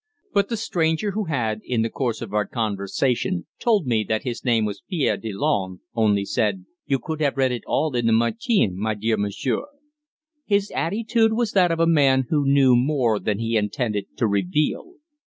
But 0.33 0.49
the 0.49 0.57
stranger, 0.57 1.11
who 1.11 1.25
had, 1.25 1.61
in 1.63 1.83
the 1.83 1.89
course 1.91 2.23
of 2.23 2.33
our 2.33 2.47
conversation, 2.47 3.45
told 3.59 3.85
me 3.85 4.03
that 4.09 4.23
his 4.23 4.43
name 4.43 4.65
was 4.65 4.81
Pierre 4.89 5.15
Delanne, 5.15 5.81
only 5.93 6.25
said 6.25 6.65
"You 6.87 6.97
could 6.97 7.21
have 7.21 7.37
read 7.37 7.51
it 7.51 7.61
all 7.67 7.95
in 7.95 8.07
the 8.07 8.11
Matin, 8.11 8.75
my 8.79 8.95
dear 8.95 9.15
monsieur." 9.17 9.61
His 10.43 10.71
attitude 10.71 11.33
was 11.33 11.51
that 11.51 11.69
of 11.69 11.79
a 11.79 11.85
man 11.85 12.25
who 12.29 12.47
knew 12.51 12.75
more 12.75 13.19
than 13.19 13.37
he 13.37 13.55
intended 13.55 14.07
to 14.17 14.25
reveal. 14.25 14.95